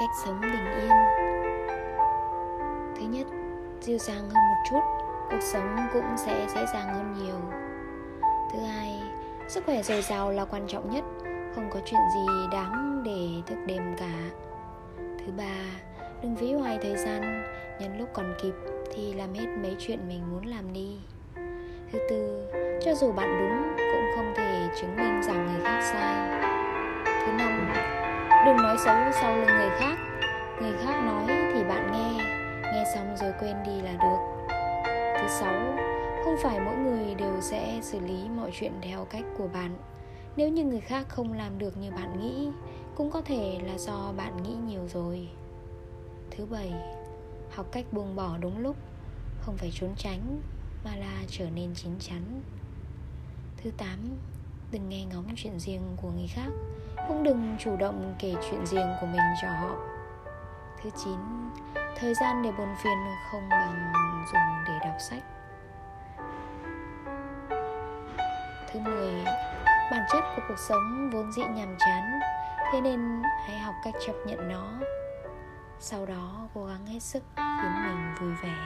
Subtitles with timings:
[0.00, 0.90] cách sống bình yên.
[2.96, 3.26] Thứ nhất,
[3.80, 4.80] dịu dàng hơn một chút,
[5.30, 7.40] cuộc sống cũng sẽ dễ dàng hơn nhiều.
[8.52, 9.02] Thứ hai,
[9.48, 11.04] sức khỏe dồi dào là quan trọng nhất,
[11.54, 14.30] không có chuyện gì đáng để thức đêm cả.
[14.98, 15.56] Thứ ba,
[16.22, 17.44] đừng phí hoài thời gian
[17.80, 18.54] nhân lúc còn kịp
[18.94, 20.98] thì làm hết mấy chuyện mình muốn làm đi.
[21.92, 22.46] Thứ tư,
[22.84, 26.53] cho dù bạn đúng, cũng không thể chứng minh rằng người khác sai
[28.46, 29.98] đừng nói xấu sau lưng người khác.
[30.60, 32.24] Người khác nói thì bạn nghe
[32.62, 34.48] nghe xong rồi quên đi là được.
[35.20, 35.76] Thứ sáu,
[36.24, 39.76] không phải mỗi người đều sẽ xử lý mọi chuyện theo cách của bạn.
[40.36, 42.48] Nếu như người khác không làm được như bạn nghĩ,
[42.94, 45.28] cũng có thể là do bạn nghĩ nhiều rồi.
[46.30, 46.72] Thứ bảy,
[47.50, 48.76] học cách buông bỏ đúng lúc,
[49.40, 50.40] không phải trốn tránh,
[50.84, 52.42] mà là trở nên chín chắn.
[53.56, 53.98] Thứ tám,
[54.72, 56.48] đừng nghe ngóng chuyện riêng của người khác
[57.08, 59.76] cũng đừng chủ động kể chuyện riêng của mình cho họ.
[60.82, 61.50] Thứ chín,
[61.96, 62.98] thời gian để buồn phiền
[63.32, 63.92] không bằng
[64.32, 65.22] dùng để đọc sách.
[68.72, 69.24] Thứ mười,
[69.90, 72.20] bản chất của cuộc sống vốn dĩ nhàm chán,
[72.72, 74.72] thế nên hãy học cách chấp nhận nó.
[75.78, 78.56] Sau đó cố gắng hết sức khiến mình vui vẻ.